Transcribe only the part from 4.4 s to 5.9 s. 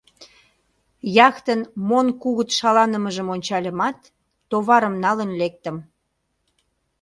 товарым налын лектым.